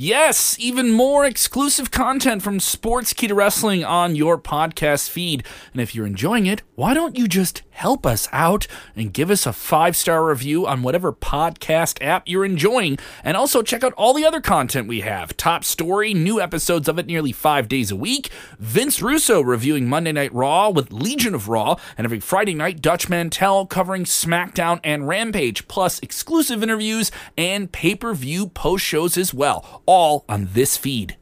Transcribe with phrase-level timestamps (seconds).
[0.00, 5.44] Yes, even more exclusive content from Sportskeeda Wrestling on your podcast feed.
[5.72, 9.44] And if you're enjoying it, why don't you just help us out and give us
[9.44, 13.00] a five star review on whatever podcast app you're enjoying?
[13.24, 17.00] And also check out all the other content we have Top Story, new episodes of
[17.00, 18.30] it nearly five days a week,
[18.60, 23.08] Vince Russo reviewing Monday Night Raw with Legion of Raw, and every Friday night, Dutch
[23.08, 29.34] Mantell covering SmackDown and Rampage, plus exclusive interviews and pay per view post shows as
[29.34, 31.16] well all on this feed.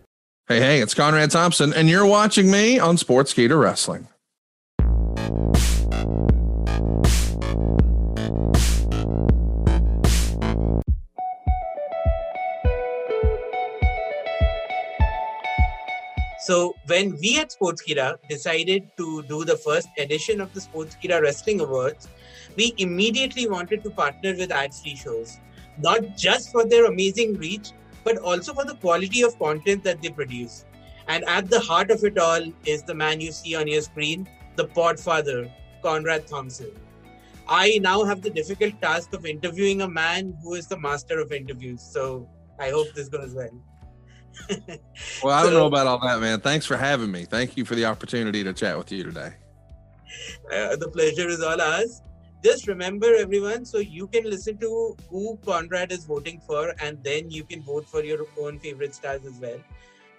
[0.48, 4.08] Hey, hey, it's Conrad Thompson, and you're watching me on Sportskeeda Wrestling.
[16.40, 21.60] So when we at Sportskeeda decided to do the first edition of the Sportskeeda Wrestling
[21.60, 22.08] Awards,
[22.56, 25.38] we immediately wanted to partner with ad-free shows,
[25.78, 27.72] not just for their amazing reach,
[28.06, 30.64] but also for the quality of content that they produce.
[31.08, 34.28] And at the heart of it all is the man you see on your screen,
[34.54, 35.50] the podfather,
[35.82, 36.70] Conrad Thompson.
[37.48, 41.32] I now have the difficult task of interviewing a man who is the master of
[41.32, 41.82] interviews.
[41.82, 42.28] So
[42.60, 43.60] I hope this goes well.
[45.22, 46.40] well, I don't so, know about all that, man.
[46.40, 47.24] Thanks for having me.
[47.24, 49.34] Thank you for the opportunity to chat with you today.
[50.52, 52.02] Uh, the pleasure is all ours
[52.42, 57.30] just remember everyone so you can listen to who conrad is voting for and then
[57.30, 59.58] you can vote for your own favorite stars as well.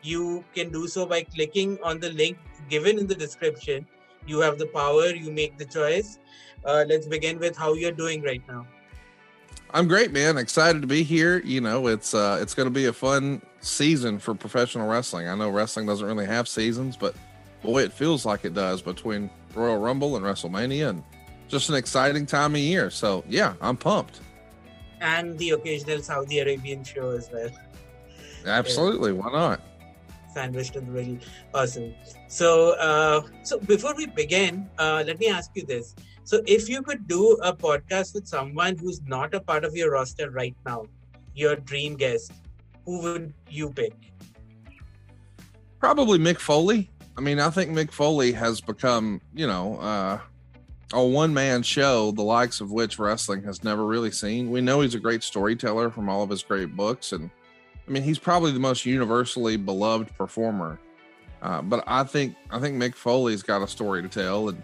[0.01, 2.37] You can do so by clicking on the link
[2.69, 3.85] given in the description.
[4.25, 6.19] You have the power you make the choice.
[6.65, 8.65] Uh, let's begin with how you're doing right now.
[9.71, 10.37] I'm great man.
[10.37, 11.39] Excited to be here.
[11.39, 15.27] You know it's uh it's to be a fun season for professional wrestling.
[15.27, 17.15] I know wrestling doesn't really have seasons but
[17.61, 21.03] boy it feels like it does between royal rumble and wrestlemania and
[21.47, 22.89] just an exciting time of year.
[22.89, 24.19] So yeah, I'm pumped.
[25.01, 27.49] And the occasional Saudi Arabian show as well.
[28.45, 29.61] Absolutely, why not?
[30.33, 31.17] Sandwiched in the middle,
[31.53, 31.93] awesome.
[32.27, 36.81] So, uh, so before we begin, uh, let me ask you this: So, if you
[36.81, 40.85] could do a podcast with someone who's not a part of your roster right now,
[41.33, 42.31] your dream guest,
[42.85, 43.93] who would you pick?
[45.79, 46.89] Probably Mick Foley.
[47.17, 50.19] I mean, I think Mick Foley has become, you know, uh,
[50.93, 54.49] a one man show, the likes of which wrestling has never really seen.
[54.49, 57.11] We know he's a great storyteller from all of his great books.
[57.11, 57.29] And
[57.87, 60.79] I mean, he's probably the most universally beloved performer.
[61.41, 64.61] Uh, but I think I think Mick Foley's got a story to tell, and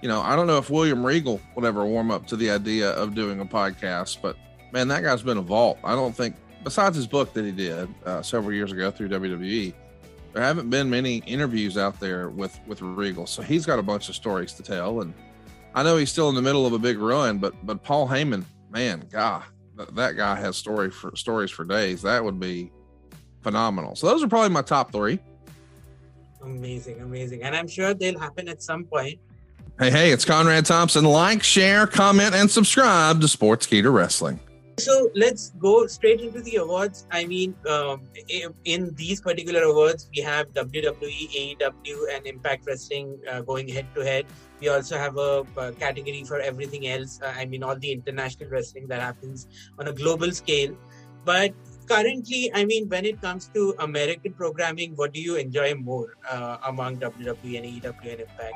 [0.00, 2.90] you know I don't know if William Regal would ever warm up to the idea
[2.92, 4.36] of doing a podcast, but
[4.72, 5.78] man, that guy's been a vault.
[5.84, 9.74] I don't think besides his book that he did uh, several years ago through WWE,
[10.32, 14.08] there haven't been many interviews out there with with Regal, so he's got a bunch
[14.08, 15.12] of stories to tell, and
[15.76, 18.44] I know he's still in the middle of a big run, but but Paul Heyman,
[18.70, 19.42] man, God,
[19.92, 22.00] that guy has story for stories for days.
[22.00, 22.72] That would be
[23.42, 23.94] phenomenal.
[23.94, 25.20] So those are probably my top three.
[26.42, 29.20] Amazing, amazing, and I'm sure they'll happen at some point.
[29.78, 31.04] Hey, hey, it's Conrad Thompson.
[31.04, 34.40] Like, share, comment, and subscribe to Sports Sportskeeda Wrestling.
[34.78, 37.06] So let's go straight into the awards.
[37.10, 38.02] I mean, um,
[38.64, 44.04] in these particular awards, we have WWE, AEW, and Impact Wrestling uh, going head to
[44.04, 44.26] head.
[44.60, 47.20] We also have a, a category for everything else.
[47.22, 49.48] Uh, I mean, all the international wrestling that happens
[49.78, 50.76] on a global scale.
[51.24, 51.54] But
[51.88, 56.58] currently, I mean, when it comes to American programming, what do you enjoy more uh,
[56.66, 58.54] among WWE and AEW and Impact?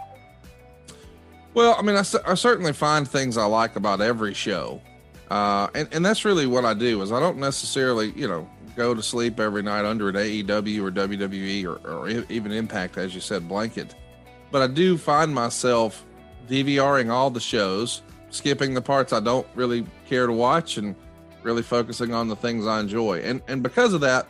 [1.55, 4.83] Well, I mean, I, I certainly find things I like about every show.
[5.31, 8.95] Uh, and, and that's really what I do is I don't necessarily, you know, go
[8.95, 13.21] to sleep every night under an AEW or WWE or, or even Impact, as you
[13.21, 13.95] said, blanket.
[14.51, 16.05] But I do find myself
[16.49, 20.97] DVRing all the shows, skipping the parts I don't really care to watch, and
[21.43, 23.21] really focusing on the things I enjoy.
[23.21, 24.27] And and because of that,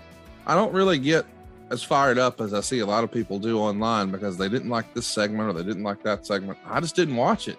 [0.46, 1.24] I don't really get
[1.70, 4.68] as fired up as I see a lot of people do online because they didn't
[4.68, 6.58] like this segment or they didn't like that segment.
[6.66, 7.58] I just didn't watch it,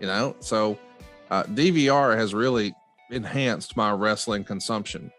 [0.00, 0.36] you know.
[0.40, 0.78] So
[1.30, 2.74] uh, DVR has really
[3.10, 5.10] enhanced my wrestling consumption.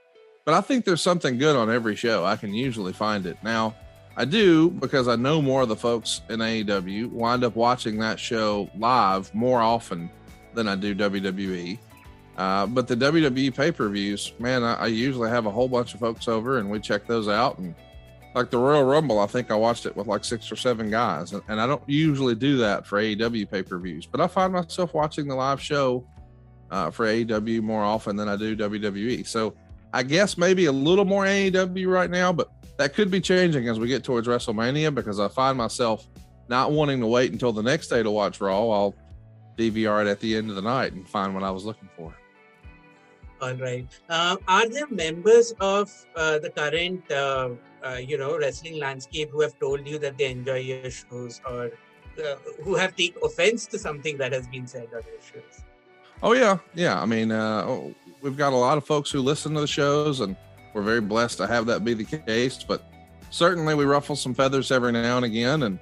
[0.46, 2.26] But I think there's something good on every show.
[2.26, 3.38] I can usually find it.
[3.44, 3.76] Now,
[4.16, 8.20] I do because I know more of the folks in AEW wind up watching that
[8.20, 10.10] show live more often
[10.54, 11.80] than I do WWE.
[12.38, 15.94] Uh, but the WWE pay per views, man, I, I, usually have a whole bunch
[15.94, 17.60] of folks over and we check those out.
[17.60, 17.76] And
[18.34, 21.34] like the Royal Rumble, I think I watched it with like six or seven guys.
[21.34, 24.54] And, and I don't usually do that for AEW pay per views, but I find
[24.54, 26.04] myself watching the live show
[26.72, 29.26] uh, for AEW more often than I do WWE.
[29.28, 29.56] So
[29.94, 33.80] I guess maybe a little more AEW right now, but that could be changing as
[33.80, 36.08] we get towards WrestleMania because I find myself
[36.50, 38.70] not wanting to wait until the next day to watch Raw.
[38.70, 38.96] I'll
[39.58, 42.14] DVR it at the end of the night and find what I was looking for.
[43.42, 43.88] All right.
[44.10, 47.50] Uh, are there members of uh, the current, uh,
[47.86, 51.72] uh, you know, wrestling landscape who have told you that they enjoy your shows, or
[52.24, 55.64] uh, who have taken offense to something that has been said on your shows?
[56.24, 57.02] Oh yeah, yeah.
[57.02, 57.92] I mean, uh,
[58.22, 60.38] we've got a lot of folks who listen to the shows, and
[60.74, 62.64] we're very blessed to have that be the case.
[62.64, 62.90] But
[63.30, 65.64] certainly, we ruffle some feathers every now and again.
[65.64, 65.80] And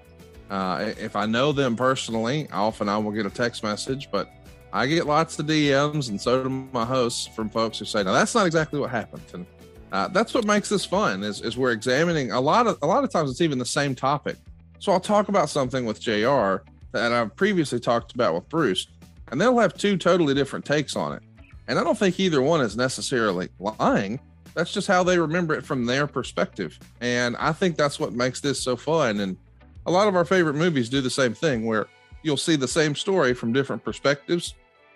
[0.49, 4.09] uh, if I know them personally, often I will get a text message.
[4.11, 4.31] But
[4.73, 8.13] I get lots of DMs, and so do my hosts from folks who say, "Now
[8.13, 9.45] that's not exactly what happened." And
[9.91, 13.03] uh, that's what makes this fun is, is we're examining a lot of a lot
[13.03, 14.37] of times it's even the same topic.
[14.79, 16.63] So I'll talk about something with JR
[16.94, 18.87] that I've previously talked about with Bruce
[19.31, 21.24] and they'll have two totally different takes on it.
[21.68, 24.19] And I don't think either one is necessarily lying.
[24.54, 26.78] That's just how they remember it from their perspective.
[27.00, 29.22] And I think that's what makes this so fun.
[29.22, 29.38] And
[29.86, 31.88] a lot of our favorite movies do the same thing where
[32.24, 34.56] you'll see the same story from different perspectives.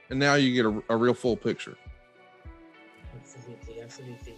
[0.09, 1.77] And now you get a, a real full picture.
[3.15, 3.81] Absolutely.
[3.81, 4.35] Absolutely.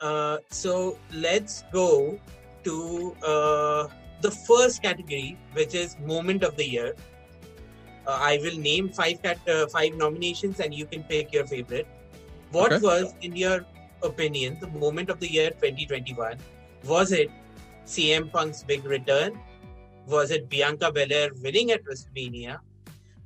[0.00, 2.20] Uh, so let's go
[2.64, 3.88] to uh,
[4.20, 6.94] the first category, which is moment of the year.
[8.08, 11.86] Uh, I will name five cat, uh, five nominations, and you can pick your favorite.
[12.52, 12.82] What okay.
[12.82, 13.66] was, in your
[14.02, 16.38] opinion, the moment of the year 2021?
[16.84, 17.30] Was it
[17.84, 19.38] CM Punk's big return?
[20.06, 22.60] Was it Bianca Belair winning at WrestleMania?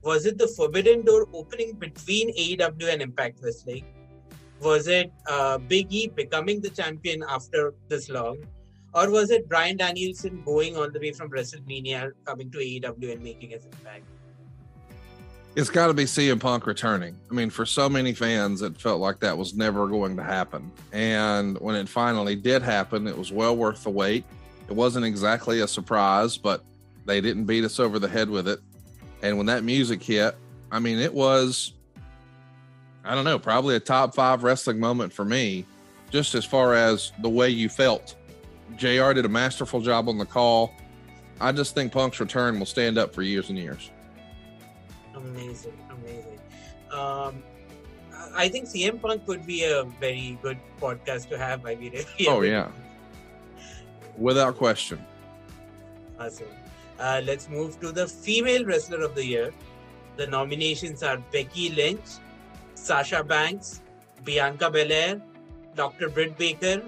[0.03, 3.85] Was it the Forbidden Door opening between AEW and Impact Wrestling?
[4.61, 8.39] Was it uh, Big E becoming the champion after this long?
[8.95, 13.23] Or was it Bryan Danielson going all the way from WrestleMania, coming to AEW and
[13.23, 14.05] making his impact?
[15.55, 17.15] It's got to be CM Punk returning.
[17.31, 20.73] I mean, for so many fans, it felt like that was never going to happen.
[20.93, 24.25] And when it finally did happen, it was well worth the wait.
[24.69, 26.65] It wasn't exactly a surprise, but
[27.05, 28.61] they didn't beat us over the head with it.
[29.23, 30.35] And when that music hit,
[30.71, 31.75] I mean, it was,
[33.05, 35.67] I don't know, probably a top five wrestling moment for me,
[36.11, 38.17] just as far as the way you felt.
[38.77, 40.73] JR did a masterful job on the call.
[41.41, 43.91] I just think Punk's return will stand up for years and years.
[45.15, 46.39] Amazing, amazing.
[46.91, 47.43] Um,
[48.35, 51.67] I think CM Punk would be a very good podcast to have.
[51.67, 51.95] I mean,
[52.29, 52.69] oh yeah,
[54.17, 55.05] without question.
[56.19, 56.47] Awesome.
[56.99, 59.53] Uh, let's move to the female wrestler of the year.
[60.17, 62.21] The nominations are Becky Lynch,
[62.75, 63.81] Sasha Banks,
[64.25, 65.21] Bianca Belair,
[65.75, 66.09] Dr.
[66.11, 66.83] Britt Baker,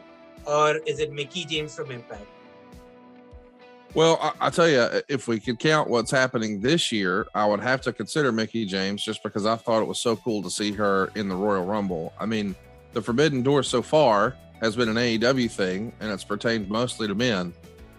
[0.46, 2.33] or is it Mickie James from Impact?
[3.94, 7.60] Well, I, I, tell you, if we could count what's happening this year, I would
[7.60, 10.72] have to consider Mickie James just because I thought it was so cool to see
[10.72, 12.12] her in the Royal Rumble.
[12.18, 12.56] I mean,
[12.92, 17.14] the Forbidden Door so far has been an AEW thing, and it's pertained mostly to
[17.14, 17.54] men.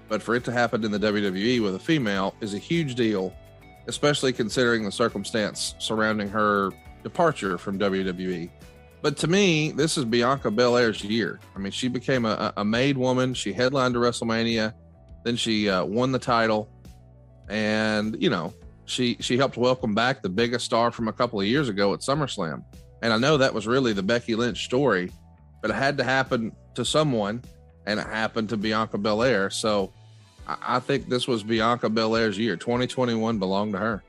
[0.09, 3.33] But for it to happen in the WWE with a female is a huge deal,
[3.88, 6.71] especially considering the circumstance surrounding her
[7.03, 8.50] departure from WWE.
[9.01, 11.39] But to me, this is Bianca Belair's year.
[11.56, 13.33] I mean, she became a, a made woman.
[13.33, 14.74] She headlined to WrestleMania
[15.25, 16.69] then she uh, won the title,
[17.50, 18.54] and you know
[18.86, 22.01] she she helped welcome back the biggest star from a couple of years ago at
[22.01, 22.63] SummerSlam.
[23.01, 25.12] And I know that was really the Becky Lynch story,
[25.62, 27.44] but it had to happen to someone,
[27.88, 29.50] and it happened to Bianca Belair.
[29.50, 29.92] So
[30.48, 32.56] I, I think this was Bianca Belair's year.
[32.56, 34.04] 2021 belonged to her.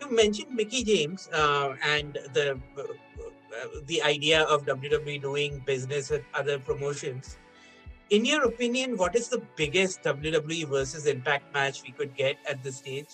[0.00, 2.82] You mentioned Mickie James uh, and the uh,
[3.86, 7.36] the idea of WWE doing business with other promotions
[8.10, 12.62] in your opinion, what is the biggest WWE versus Impact match we could get at
[12.62, 13.08] this stage?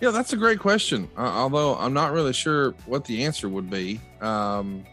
[0.00, 1.08] Yeah, that's a great question.
[1.16, 4.00] Uh, although I'm not really sure what the answer would be.
[4.20, 4.84] Um,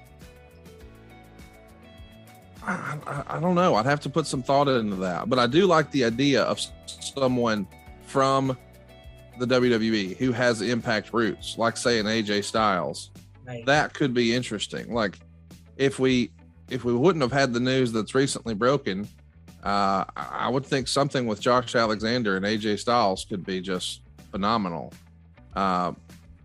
[2.63, 3.75] I, I, I, don't know.
[3.75, 5.27] I'd have to put some thought into that.
[5.29, 7.67] But I do like the idea of someone
[8.05, 8.55] from
[9.39, 13.09] the WWE who has Impact roots, like say an AJ Styles.
[13.47, 13.65] Right.
[13.65, 14.93] That could be interesting.
[14.93, 15.17] Like
[15.77, 16.31] if we
[16.69, 19.07] if we wouldn't have had the news that's recently broken,
[19.63, 24.93] uh, I would think something with Josh Alexander and AJ Styles could be just phenomenal.
[25.55, 25.93] Uh,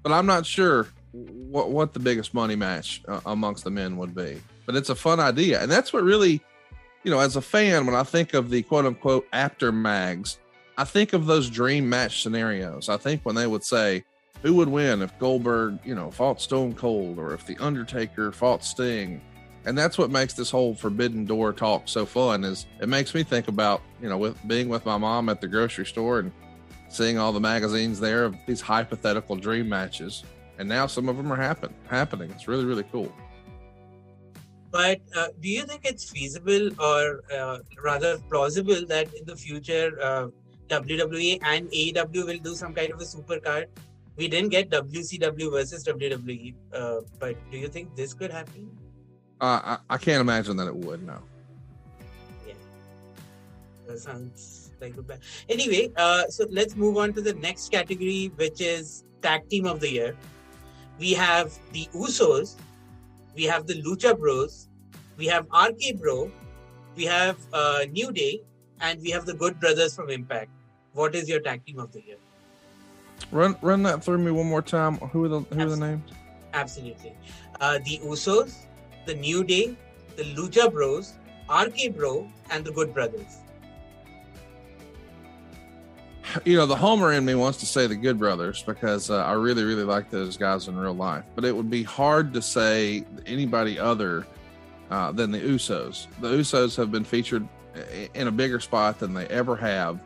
[0.02, 4.14] but I'm not sure what what the biggest money match uh, amongst the men would
[4.14, 4.40] be.
[4.66, 6.40] But it's a fun idea, and that's what really,
[7.04, 10.38] you know, as a fan, when I think of the quote unquote Apter mags,
[10.76, 12.88] I think of those dream match scenarios.
[12.88, 14.04] I think when they would say,
[14.42, 18.64] who would win if Goldberg, you know, fought Stone Cold, or if the Undertaker fought
[18.64, 19.20] Sting
[19.66, 23.22] and that's what makes this whole forbidden door talk so fun is it makes me
[23.22, 26.32] think about you know with being with my mom at the grocery store and
[26.94, 30.22] seeing all the magazines there of these hypothetical dream matches.
[30.58, 32.30] And now some of them are happen happening.
[32.30, 33.12] It's really really cool.
[34.70, 39.90] But uh, do you think it's feasible or uh, rather plausible that in the future
[40.02, 40.28] uh,
[40.68, 43.68] WWE and AEW will do some kind of a super card?
[44.16, 48.70] We didn't get WCW versus WWE, uh, but do you think this could happen?
[49.40, 51.04] Uh, I, I can't imagine that it would.
[51.06, 51.18] No.
[52.46, 52.54] Yeah,
[53.86, 55.20] that sounds like a bad.
[55.48, 59.80] Anyway, uh, so let's move on to the next category, which is tag team of
[59.80, 60.16] the year.
[60.98, 62.56] We have the Usos,
[63.34, 64.68] we have the Lucha Bros,
[65.16, 66.30] we have RK Bro,
[66.96, 68.42] we have uh, New Day,
[68.80, 70.50] and we have the Good Brothers from Impact.
[70.92, 72.16] What is your tag team of the year?
[73.32, 74.96] Run run that through me one more time.
[74.98, 76.10] Who are the who are the names?
[76.52, 77.14] Absolutely.
[77.60, 78.66] Uh, the Usos,
[79.06, 79.76] the New Day,
[80.16, 81.14] the Lucha Bros,
[81.48, 83.38] RK Bro, and the Good Brothers.
[86.44, 89.32] You know, the Homer in me wants to say the Good Brothers because uh, I
[89.32, 91.24] really, really like those guys in real life.
[91.34, 94.26] But it would be hard to say anybody other
[94.90, 96.06] uh, than the Usos.
[96.20, 97.46] The Usos have been featured
[98.14, 100.00] in a bigger spot than they ever have.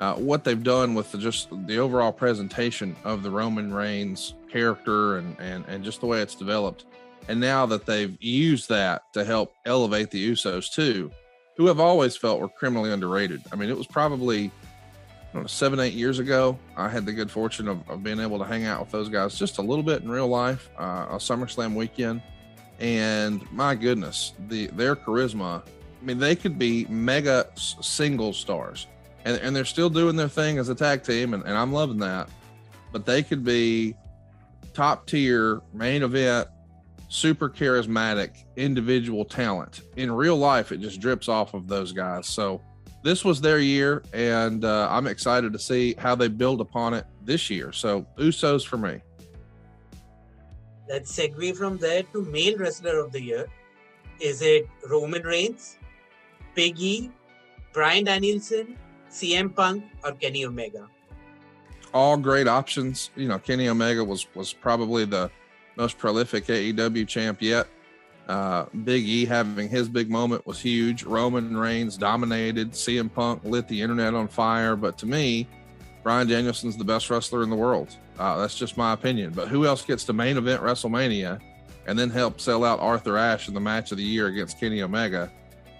[0.00, 5.18] Uh, what they've done with the, just the overall presentation of the Roman Reigns character
[5.18, 6.86] and, and, and just the way it's developed.
[7.28, 11.10] And now that they've used that to help elevate the Usos too,
[11.56, 13.42] who have always felt were criminally underrated.
[13.52, 14.50] I mean, it was probably
[15.34, 16.58] know, seven, eight years ago.
[16.76, 19.38] I had the good fortune of, of, being able to hang out with those guys
[19.38, 22.22] just a little bit in real life, uh, a SummerSlam weekend.
[22.78, 25.62] And my goodness, the their charisma.
[25.66, 28.86] I mean, they could be mega single stars,
[29.24, 31.98] and, and they're still doing their thing as a tag team, and, and I'm loving
[31.98, 32.28] that.
[32.92, 33.96] But they could be
[34.74, 36.48] top tier main event,
[37.08, 39.82] super charismatic individual talent.
[39.96, 42.28] In real life, it just drips off of those guys.
[42.28, 42.60] So
[43.02, 47.06] this was their year, and uh, I'm excited to see how they build upon it
[47.24, 47.72] this year.
[47.72, 49.00] So Usos for me
[50.88, 53.46] let's segue from there to male wrestler of the year.
[54.20, 55.76] Is it Roman Reigns,
[56.54, 57.10] Big E,
[57.72, 58.76] Bryan Danielson,
[59.10, 60.88] CM Punk, or Kenny Omega?
[61.94, 63.10] All great options.
[63.16, 65.30] You know, Kenny Omega was was probably the
[65.78, 67.68] most prolific AEW champ yet.
[68.28, 71.04] Uh, big E having his big moment was huge.
[71.04, 72.72] Roman Reigns dominated.
[72.72, 74.76] CM Punk lit the internet on fire.
[74.76, 75.46] But to me,
[76.02, 77.96] Bryan Danielson's the best wrestler in the world.
[78.18, 79.32] Uh, that's just my opinion.
[79.32, 81.40] But who else gets to main event WrestleMania
[81.86, 84.82] and then help sell out Arthur Ashe in the match of the year against Kenny
[84.82, 85.32] Omega?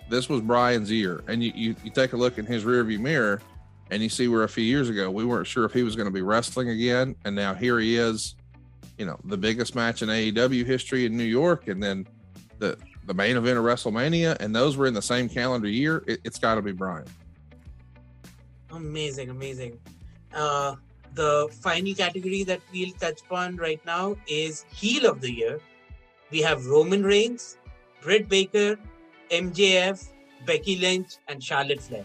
[0.08, 1.22] This was Bryan's year.
[1.26, 3.42] And you, you, you take a look in his rearview mirror
[3.90, 6.06] and you see where a few years ago we weren't sure if he was going
[6.06, 7.14] to be wrestling again.
[7.26, 8.36] And now here he is,
[8.98, 11.68] you know, the biggest match in AEW history in New York.
[11.68, 12.06] And then
[12.58, 12.76] the,
[13.06, 14.36] the main event of WrestleMania.
[14.40, 16.04] And those were in the same calendar year.
[16.06, 17.06] It, it's got to be Bryan.
[18.70, 19.78] Amazing, amazing.
[20.34, 20.74] Uh,
[21.14, 25.60] the final category that we'll touch upon right now is heel of the year.
[26.30, 27.56] We have Roman Reigns,
[28.02, 28.78] Britt Baker,
[29.30, 30.08] MJF,
[30.44, 32.04] Becky Lynch, and Charlotte Flair.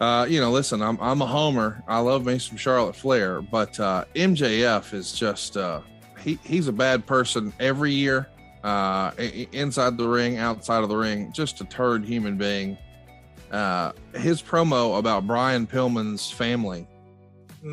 [0.00, 1.82] Uh, you know, listen, I'm I'm a homer.
[1.86, 5.82] I love me some Charlotte Flair, but uh, MJF is just uh,
[6.18, 8.28] he he's a bad person every year.
[8.64, 9.10] Uh,
[9.52, 12.76] inside the ring, outside of the ring, just a turd human being
[13.50, 16.86] uh, his promo about Brian Pillman's family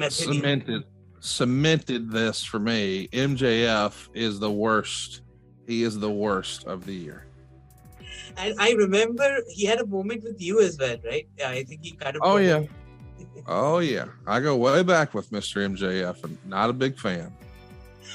[0.10, 0.84] cemented
[1.20, 3.08] cemented this for me.
[3.10, 5.22] MJF is the worst.
[5.66, 7.27] He is the worst of the year.
[8.38, 11.28] And I remember he had a moment with you as well, right?
[11.44, 12.22] I think he kind of.
[12.24, 12.64] Oh yeah.
[13.48, 14.06] oh yeah.
[14.26, 15.68] I go way back with Mr.
[15.68, 17.34] MJF, and not a big fan.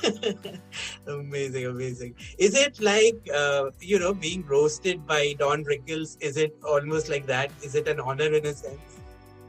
[1.07, 2.15] amazing, amazing.
[2.39, 6.17] Is it like uh, you know being roasted by Don Rickles?
[6.21, 7.51] Is it almost like that?
[7.63, 8.81] Is it an honor in a sense?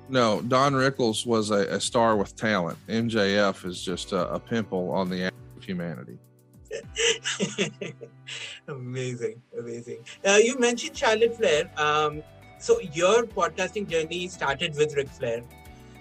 [0.09, 2.77] No, Don Rickles was a, a star with talent.
[2.87, 6.17] MJF is just a, a pimple on the ass of humanity.
[8.67, 9.99] amazing, amazing.
[10.25, 11.69] Uh, you mentioned Charlotte Flair.
[11.77, 12.23] Um,
[12.59, 15.43] so your podcasting journey started with Ric Flair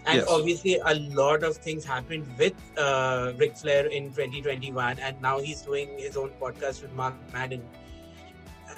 [0.07, 0.27] and yes.
[0.29, 5.63] obviously a lot of things happened with uh, Ric Flair in 2021 and now he's
[5.63, 7.63] doing his own podcast with Mark Madden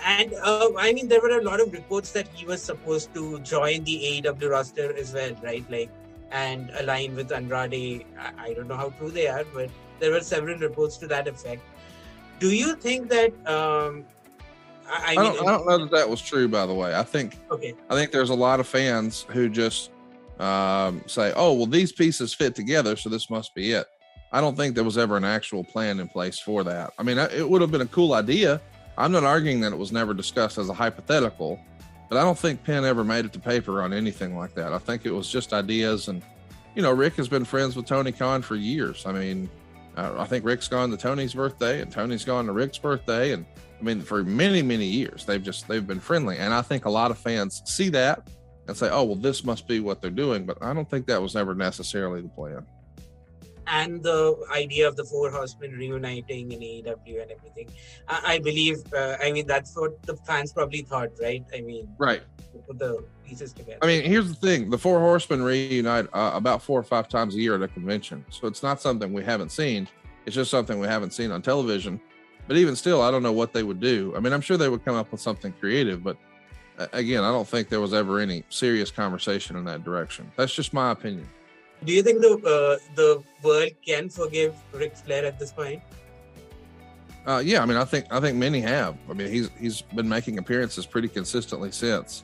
[0.04, 3.38] and uh, I mean there were a lot of reports that he was supposed to
[3.40, 5.90] join the AEW roster as well right like
[6.30, 9.70] and align with Andrade I, I don't know how true they are but
[10.00, 11.62] there were several reports to that effect
[12.38, 14.04] do you think that um,
[14.88, 17.38] I, I, don't, I don't know that that was true by the way I think
[17.50, 19.90] okay I think there's a lot of fans who just
[20.38, 23.86] um, say, oh, well, these pieces fit together, so this must be it.
[24.32, 26.92] I don't think there was ever an actual plan in place for that.
[26.98, 28.60] I mean, it would have been a cool idea.
[28.98, 31.60] I'm not arguing that it was never discussed as a hypothetical,
[32.08, 34.72] but I don't think pen ever made it to paper on anything like that.
[34.72, 36.08] I think it was just ideas.
[36.08, 36.22] And,
[36.74, 39.06] you know, Ric has been friends with Tony Khan for years.
[39.06, 39.48] I mean,
[39.96, 43.32] uh, I think Ric's gone to Tony's birthday and Tony's gone to Ric's birthday.
[43.32, 43.46] And
[43.80, 46.38] I mean, for many, many years, they've just, they've been friendly.
[46.38, 48.28] And I think a lot of fans see that
[48.66, 50.46] and say, oh, well, this must be what they're doing.
[50.46, 52.66] But I don't think that was ever necessarily the plan.
[53.66, 57.68] And the idea of the four horsemen reuniting in AEW and everything.
[58.08, 61.44] I, I believe, uh, I mean, that's what the fans probably thought, right?
[61.54, 62.22] I mean, right.
[62.66, 63.78] Put the pieces together.
[63.82, 67.34] I mean, here's the thing: the four horsemen reunite uh, about four or five times
[67.34, 69.88] a year at a convention, so it's not something we haven't seen.
[70.24, 72.00] It's just something we haven't seen on television.
[72.46, 74.12] But even still, I don't know what they would do.
[74.16, 76.16] I mean, I'm sure they would come up with something creative, but
[76.78, 80.30] uh, again, I don't think there was ever any serious conversation in that direction.
[80.36, 81.28] That's just my opinion.
[81.84, 85.82] Do you think the uh, the world can forgive Ric Flair at this point?
[87.26, 88.96] Uh, yeah, I mean, I think I think many have.
[89.08, 92.22] I mean, he's he's been making appearances pretty consistently since,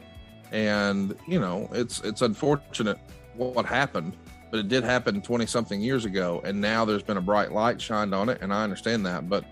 [0.53, 2.99] and you know, it's it's unfortunate
[3.35, 4.17] what happened,
[4.51, 7.81] but it did happen twenty something years ago, and now there's been a bright light
[7.81, 9.45] shined on it, and I understand that, but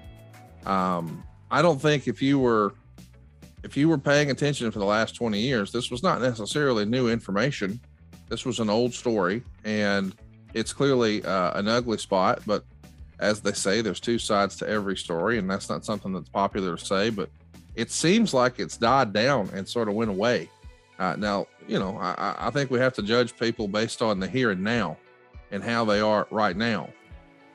[0.66, 2.74] um, I don't think if you were
[3.64, 7.08] if you were paying attention for the last 20 years, this was not necessarily new
[7.08, 7.80] information.
[8.28, 10.14] This was an old story, and
[10.54, 12.42] it's clearly uh, an ugly spot.
[12.46, 12.64] But
[13.18, 16.76] as they say, there's two sides to every story, and that's not something that's popular
[16.76, 17.10] to say.
[17.10, 17.30] But
[17.74, 20.50] it seems like it's died down and sort of went away.
[20.98, 24.26] Uh, now, you know, I, I think we have to judge people based on the
[24.26, 24.96] here and now
[25.50, 26.90] and how they are right now.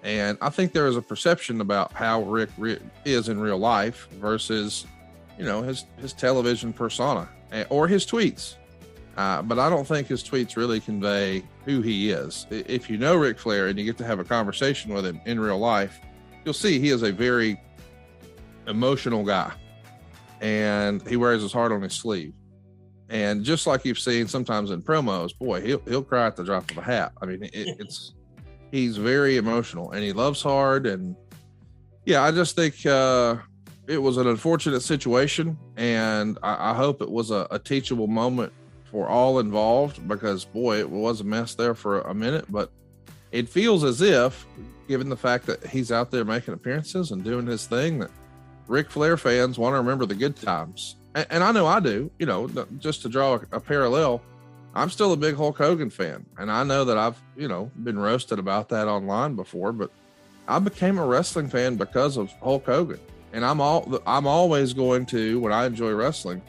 [0.04, 2.50] And I think there is a perception about how Ric
[3.06, 4.86] is in real life versus,
[5.38, 8.56] you know, his his television persona eh, or his tweets.
[9.16, 12.48] Uh, but I don't think his tweets really convey who he is.
[12.50, 15.40] If you know Ric Flair and you get to have a conversation with him in
[15.40, 16.00] real life,
[16.44, 17.62] you'll see he is a very
[18.68, 19.52] emotional guy,
[20.42, 22.34] and he wears his heart on his sleeve.
[23.10, 26.72] And just like you've seen sometimes in promos, boy, he'll he'll cry at the drop
[26.72, 27.12] of a hat.
[27.22, 28.14] I mean, it, it's
[28.72, 30.88] he's very emotional and he loves hard.
[30.88, 31.16] And
[32.06, 33.36] yeah, I just think uh,
[33.88, 38.52] it was an unfortunate situation, and I, I hope it was a, a teachable moment
[38.94, 42.72] for all involved because boy, it was a mess there for a minute, but
[43.32, 44.46] it feels as if,
[44.88, 48.12] given the fact that he's out there making appearances and doing his thing, that
[48.68, 50.98] Ric Flair fans want to remember the good times.
[51.16, 52.48] And, and I know I do, you know,
[52.78, 54.22] just to draw a, a, parallel,
[54.76, 56.24] I'm still a big Hulk Hogan fan.
[56.38, 59.90] And I know that I've, you know, been roasted about that online before, but
[60.48, 63.00] I became a wrestling fan because of Hulk Hogan.
[63.32, 66.44] And I'm all I'm always going to, when I enjoy wrestling,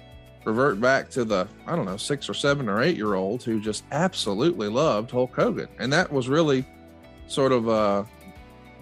[0.45, 3.61] revert back to the I don't know six or seven or eight year old who
[3.61, 6.65] just absolutely loved Hulk Hogan, and that was really
[7.27, 8.05] sort of uh,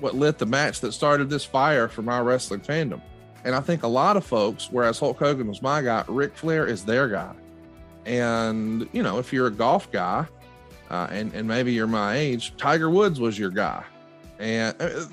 [0.01, 3.01] what lit the match that started this fire for my wrestling fandom.
[3.45, 6.67] And I think a lot of folks, whereas Hulk Hogan was my guy, Ric Flair
[6.67, 7.35] is their guy.
[8.05, 10.27] And you know, if you're a golf guy,
[10.91, 13.85] uh, and and maybe you're my age, Tiger Woods was your guy.
[14.39, 15.05] And uh,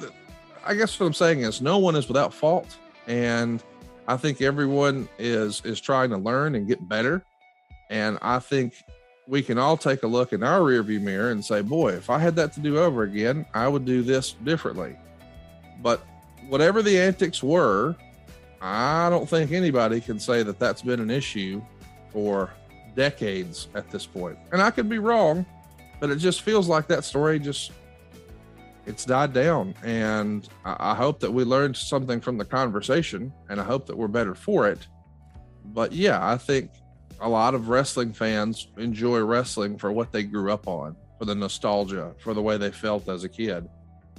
[0.66, 3.64] I guess what I'm saying is, no one is without fault, and
[4.10, 7.24] I think everyone is is trying to learn and get better.
[7.92, 8.74] And I think
[9.28, 12.18] we can all take a look in our rearview mirror and say, boy, if I
[12.18, 14.96] had that to do over again, I would do this differently.
[15.84, 16.04] But
[16.48, 17.96] whatever the antics were,
[18.64, 21.62] I don't think anybody can say that that's been an issue
[22.12, 22.52] for
[22.96, 24.40] decades at this point.
[24.52, 25.46] And I could be wrong,
[26.00, 27.74] but it just feels like that story just
[28.90, 29.76] it's died down.
[29.84, 34.08] And I, hope that we learned something from the conversation and I hope that we're
[34.08, 34.88] better for it.
[35.64, 36.72] But yeah, I think
[37.22, 41.36] a lot of wrestling fans enjoy wrestling for what they grew up on, for the
[41.36, 43.70] nostalgia, for the way they felt as a kid.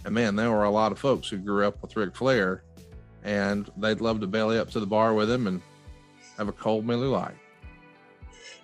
[0.05, 2.63] And man, there were a lot of folks who grew up with Ric Flair
[3.25, 5.61] and they'd love to belly up to the bar with him and
[6.39, 7.35] have a cold Miller Lite.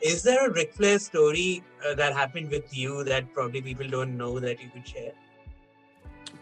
[0.00, 4.16] Is there a Ric Flair story uh, that happened with you that probably people don't
[4.16, 5.12] know that you could share?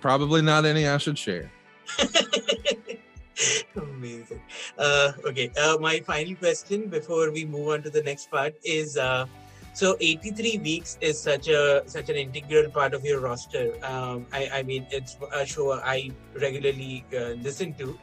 [0.05, 1.51] Probably not any I should share.
[3.75, 4.43] Amazing.
[4.77, 8.99] Uh, okay, uh, my final question before we move on to the next part is
[8.99, 9.25] uh,
[9.73, 13.73] so 83 weeks is such a such an integral part of your roster.
[13.83, 17.99] Um, I, I, mean, it's a show I regularly uh, listen to.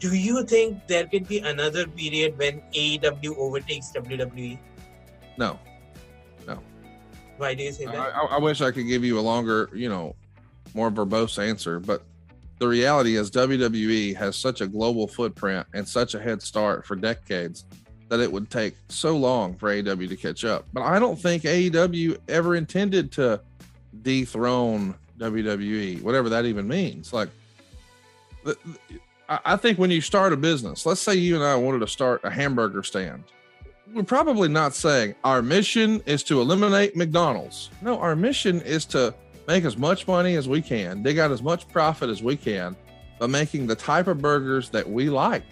[0.00, 4.58] Do you think there can be another period when AEW overtakes WWE?
[5.38, 5.58] No,
[6.46, 6.60] no.
[7.38, 7.96] Why do you say that?
[7.96, 10.14] I, I wish I could give you a longer, you know,
[10.74, 12.02] more verbose answer, but
[12.58, 16.96] the reality is WWE has such a global footprint and such a head start for
[16.96, 17.64] decades
[18.08, 20.66] that it would take so long for AEW to catch up.
[20.72, 23.40] But I don't think AEW ever intended to
[24.02, 27.12] dethrone WWE, whatever that even means.
[27.12, 27.28] Like,
[29.28, 32.22] I think when you start a business, let's say you and I wanted to start
[32.24, 33.24] a hamburger stand,
[33.92, 37.70] we're probably not saying our mission is to eliminate McDonald's.
[37.82, 39.14] No, our mission is to
[39.48, 42.76] make as much money as we can, dig out as much profit as we can
[43.18, 45.46] by making the type of burgers that we like.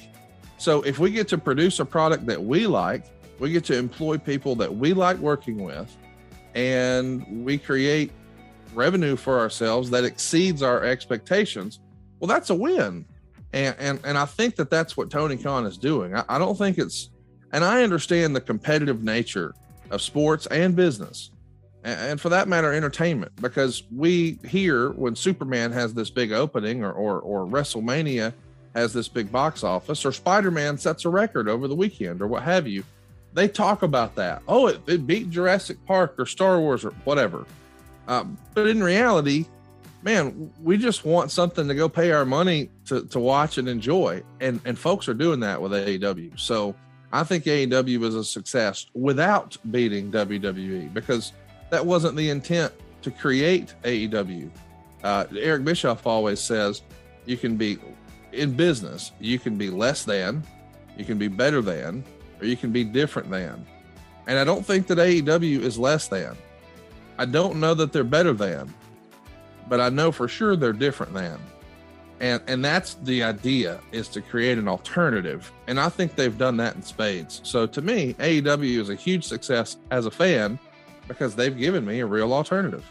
[0.58, 3.06] So if we get to produce a product that we like,
[3.38, 5.94] we get to employ people that we like working with,
[6.54, 8.12] and we create
[8.74, 11.80] revenue for ourselves that exceeds our expectations,
[12.20, 13.06] well, that's a win.
[13.54, 16.14] And, and, and I think that that's what Tony Khan is doing.
[16.14, 17.10] I, I don't think it's,
[17.52, 19.54] and I understand the competitive nature
[19.90, 21.30] of sports and business,
[21.86, 26.92] and, for that matter, entertainment, because we hear when Superman has this big opening or,
[26.92, 28.32] or, or WrestleMania
[28.74, 32.42] has this big box office or Spider-Man sets a record over the weekend or what
[32.42, 32.82] have you,
[33.32, 34.42] they talk about that.
[34.48, 37.46] Oh, it, it beat Jurassic Park or Star Wars or whatever.
[38.08, 39.46] Uh, but in reality,
[40.02, 44.22] man, we just want something to go pay our money to, to watch and enjoy.
[44.40, 46.38] And, and folks are doing that with AEW.
[46.38, 46.74] So
[47.12, 51.32] I think AEW is a success without beating WWE because
[51.70, 54.50] that wasn't the intent to create AEW.
[55.02, 56.82] Uh, Eric Bischoff always says
[57.24, 57.78] you can be
[58.32, 60.42] in business, you can be less than,
[60.96, 62.04] you can be better than,
[62.40, 63.66] or you can be different than.
[64.26, 66.36] And I don't think that AEW is less than.
[67.18, 68.72] I don't know that they're better than,
[69.68, 71.38] but I know for sure they're different than.
[72.18, 75.52] And and that's the idea is to create an alternative.
[75.66, 77.40] And I think they've done that in spades.
[77.44, 80.58] So to me, AEW is a huge success as a fan
[81.08, 82.84] because they've given me a real alternative.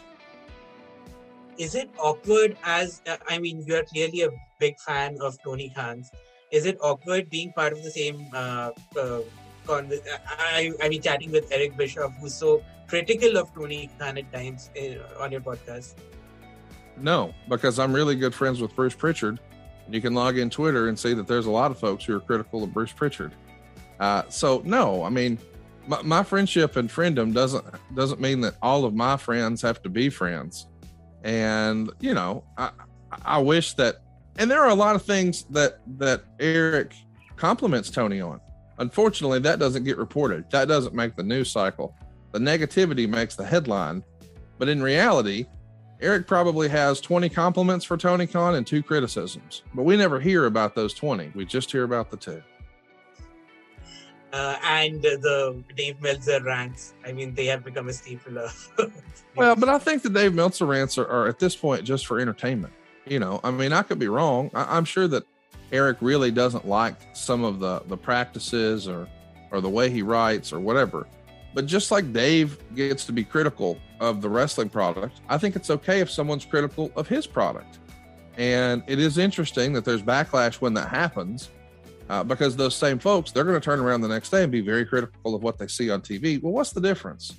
[1.58, 6.10] Is it awkward as I mean you're clearly a big fan of Tony Khan's.
[6.50, 9.20] Is it awkward being part of the same uh, uh,
[9.66, 9.90] con-
[10.38, 14.70] I, I mean chatting with Eric Bischoff who's so critical of Tony Khan at times
[14.78, 15.94] uh, on your podcast?
[16.96, 19.40] No, because I'm really good friends with Bruce Pritchard.
[19.88, 22.20] You can log in Twitter and see that there's a lot of folks who are
[22.20, 23.32] critical of Bruce Pritchard.
[24.00, 25.38] Uh, so no, I mean,
[25.86, 29.88] my, my, friendship and friendom doesn't doesn't mean that all of my friends have to
[29.88, 30.66] be friends.
[31.24, 32.70] And you know, I
[33.24, 33.96] I wish that,
[34.38, 36.94] and there are a lot of things that that Eric
[37.36, 38.40] compliments Tony on.
[38.78, 40.50] Unfortunately, that doesn't get reported.
[40.50, 41.94] That doesn't make the news cycle.
[42.32, 44.04] The negativity makes the headline,
[44.58, 45.46] but in reality,
[46.00, 50.44] Eric probably has 20 compliments for Tony Khan and two criticisms, but we never hear
[50.44, 51.32] about those 20.
[51.34, 52.42] We just hear about the two.
[54.36, 56.92] Uh, and the Dave Meltzer rants.
[57.06, 58.34] I mean, they have become a staple
[59.34, 62.20] well, but I think the Dave Meltzer rants are, are, at this point just for
[62.20, 62.74] entertainment.
[63.06, 64.50] You know, I mean, I could be wrong.
[64.52, 65.24] I, I'm sure that
[65.72, 69.08] Eric really doesn't like some of the the practices or
[69.50, 71.06] or the way he writes or whatever.
[71.54, 75.70] But just like Dave gets to be critical of the wrestling product, I think it's
[75.70, 77.78] okay if someone's critical of his product.
[78.36, 81.48] And it is interesting that there's backlash when that happens
[82.08, 84.60] uh, because those same folks, they're going to turn around the next day and be
[84.60, 86.40] very critical of what they see on TV.
[86.40, 87.34] Well, what's the difference?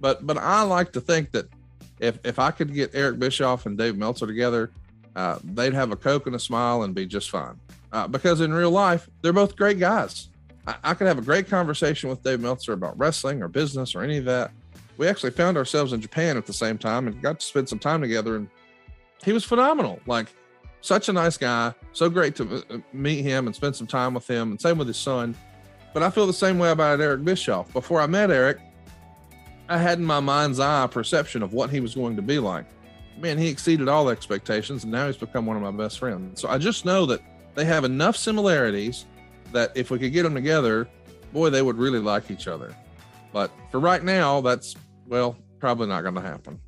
[0.00, 1.46] But but I like to think that
[2.00, 4.70] if if I could get Eric Bischoff and Dave Meltzer together,
[5.16, 7.58] uh, they'd have a coke and a smile and be just fine.
[7.92, 10.28] Uh, because in real life, they're both great guys.
[10.66, 14.02] I, I could have a great conversation with Dave Meltzer about wrestling or business or
[14.02, 14.50] any of that.
[14.96, 17.78] We actually found ourselves in Japan at the same time and got to spend some
[17.78, 18.36] time together.
[18.36, 18.48] And
[19.24, 20.00] he was phenomenal.
[20.06, 20.28] Like,
[20.80, 21.74] such a nice guy.
[21.92, 24.52] So great to uh, meet him and spend some time with him.
[24.52, 25.34] And same with his son.
[25.92, 27.72] But I feel the same way about Eric Bischoff.
[27.72, 28.58] Before I met Eric,
[29.68, 32.38] I had in my mind's eye a perception of what he was going to be
[32.38, 32.66] like.
[33.18, 36.40] Man, he exceeded all expectations, and now he's become one of my best friends.
[36.40, 37.20] So I just know that
[37.54, 39.04] they have enough similarities
[39.52, 40.88] that if we could get them together,
[41.32, 42.74] boy, they would really like each other.
[43.32, 44.74] But for right now, that's,
[45.06, 46.58] well, probably not going to happen.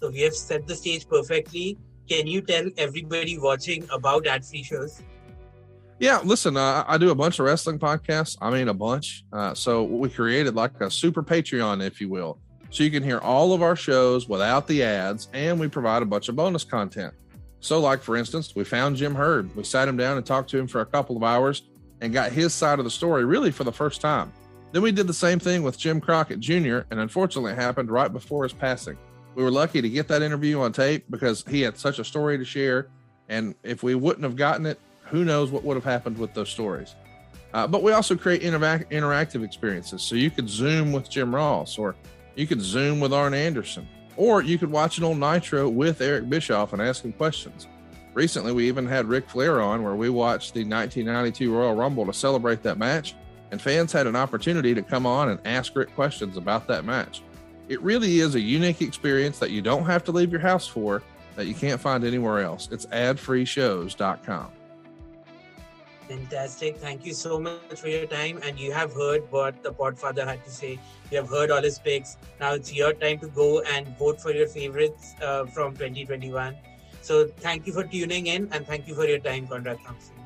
[0.00, 1.78] So we have set the stage perfectly.
[2.08, 5.02] Can you tell everybody watching about ad free shows?
[5.98, 8.36] Yeah, listen, uh, I do a bunch of wrestling podcasts.
[8.40, 9.24] I mean, a bunch.
[9.32, 12.40] Uh, so we created like a super Patreon, if you will.
[12.70, 16.06] So you can hear all of our shows without the ads, and we provide a
[16.06, 17.14] bunch of bonus content.
[17.60, 19.54] So, like for instance, we found Jim Herd.
[19.54, 21.62] We sat him down and talked to him for a couple of hours
[22.00, 24.32] and got his side of the story really for the first time.
[24.72, 28.12] Then we did the same thing with Jim Crockett Jr., and unfortunately, it happened right
[28.12, 28.98] before his passing.
[29.34, 32.38] We were lucky to get that interview on tape because he had such a story
[32.38, 32.88] to share.
[33.28, 36.50] And if we wouldn't have gotten it, who knows what would have happened with those
[36.50, 36.94] stories.
[37.54, 40.02] Uh, but we also create interac- interactive experiences.
[40.02, 41.94] So you could Zoom with Jim Ross, or
[42.34, 46.28] you could Zoom with Arn Anderson, or you could watch an old Nitro with Eric
[46.28, 47.66] Bischoff and ask him questions.
[48.14, 52.12] Recently, we even had Ric Flair on where we watched the 1992 Royal Rumble to
[52.12, 53.14] celebrate that match,
[53.50, 57.22] and fans had an opportunity to come on and ask Ric questions about that match.
[57.72, 61.02] It really is a unique experience that you don't have to leave your house for,
[61.36, 62.68] that you can't find anywhere else.
[62.70, 64.48] It's adfreeshows.com.
[66.06, 66.76] Fantastic.
[66.76, 68.40] Thank you so much for your time.
[68.42, 70.78] And you have heard what the Podfather had to say.
[71.10, 72.18] You have heard all his picks.
[72.38, 76.54] Now it's your time to go and vote for your favorites uh, from 2021.
[77.00, 80.16] So thank you for tuning in and thank you for your time, Conrad Thompson.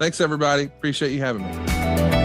[0.00, 0.64] Thanks, everybody.
[0.64, 2.17] Appreciate you having me.